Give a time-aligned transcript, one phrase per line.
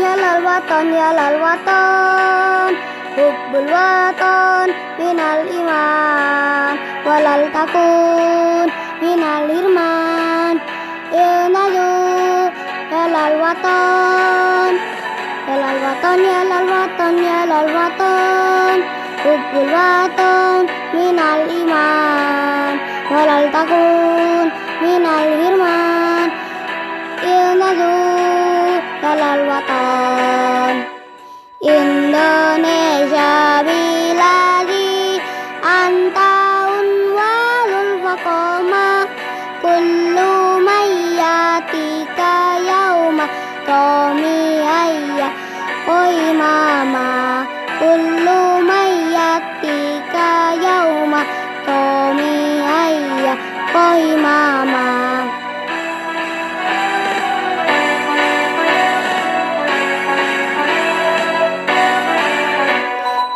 [0.00, 2.70] watan ya lal watan
[3.12, 6.74] Hubbul watan minal iman.
[7.04, 8.72] Walal takun
[9.04, 10.56] minal irman.
[11.12, 11.92] Ilnaju
[12.88, 14.72] ya lal watan
[15.44, 18.76] Ya lal watan ya lal watan ya lal watan
[19.20, 20.60] Hubbul watan
[20.96, 22.72] minal iman.
[23.12, 23.44] Walal
[29.20, 30.88] watan
[31.60, 35.20] Indonesia biladi
[35.60, 39.04] antaun walul faqoma
[39.60, 40.32] kullu
[40.64, 42.32] mayyatika
[42.64, 43.28] yauma
[43.68, 45.28] tomi ayya
[46.00, 47.44] oi mama.
[47.82, 51.20] Kullu mayyatika yauma
[51.68, 52.32] tomi
[52.64, 53.34] ayya
[53.76, 54.31] oi mama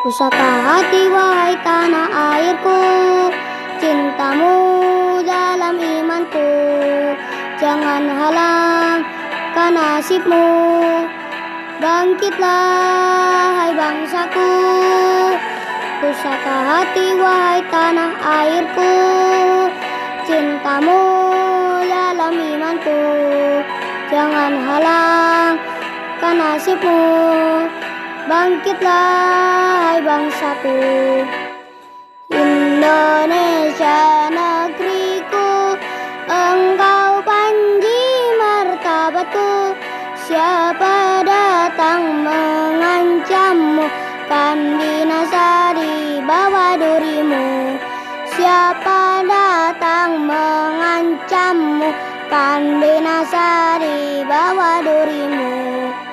[0.07, 2.79] Pusaka hati wahai tanah airku.
[3.83, 4.55] Cintamu
[5.27, 6.47] dalam imanku.
[7.59, 9.03] Jangan halang
[9.59, 10.47] nasibmu.
[11.83, 14.55] Bangkitlah hai bangsaku.
[15.99, 18.95] Pusaka hati wahai tanah airku.
[20.23, 21.03] Cintamu
[21.83, 23.03] dalam imanku.
[24.15, 25.59] Jangan halang
[26.23, 27.03] nasibmu
[28.27, 30.82] Bangkitlah hai bangsaku.
[32.34, 35.78] Indonesia negeriku
[36.27, 38.02] Engkau panji
[38.34, 39.78] martabatku
[40.27, 43.86] Siapa datang mengancammu?
[44.27, 47.78] Kan binasa di bawah durimu.
[48.34, 51.94] Siapa datang mengancammu?
[52.27, 56.06] Kan binasa di bawah durimu